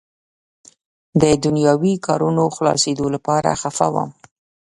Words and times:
د 1.21 1.23
دنیاوي 1.43 1.93
کارونو 2.07 2.43
خلاصېدو 2.55 3.05
لپاره 3.15 3.49
خفه 3.61 3.87
وم. 3.93 4.09